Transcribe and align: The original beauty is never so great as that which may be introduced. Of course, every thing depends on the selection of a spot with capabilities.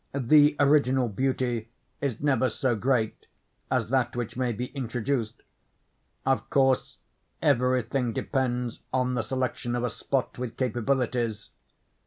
The 0.17 0.55
original 0.59 1.09
beauty 1.09 1.69
is 2.01 2.21
never 2.21 2.49
so 2.49 2.75
great 2.75 3.27
as 3.69 3.89
that 3.89 4.15
which 4.15 4.35
may 4.35 4.51
be 4.51 4.71
introduced. 4.73 5.43
Of 6.25 6.49
course, 6.49 6.97
every 7.39 7.83
thing 7.83 8.11
depends 8.11 8.79
on 8.91 9.13
the 9.13 9.21
selection 9.21 9.75
of 9.75 9.83
a 9.83 9.91
spot 9.91 10.39
with 10.39 10.57
capabilities. 10.57 11.51